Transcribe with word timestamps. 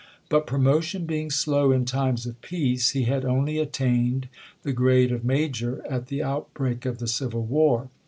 But 0.29 0.47
promotion 0.47 1.05
being 1.05 1.29
slow 1.29 1.71
in 1.71 1.85
times 1.85 2.25
of 2.25 2.41
peace, 2.41 2.89
he 2.89 3.03
had 3.03 3.23
only 3.23 3.59
attained 3.59 4.29
the 4.63 4.73
grade 4.73 5.11
of 5.11 5.23
major 5.23 5.85
at 5.87 6.07
the 6.07 6.23
outbreak 6.23 6.87
of 6.87 6.97
the 6.97 7.07
civil 7.07 7.43
war. 7.45 7.91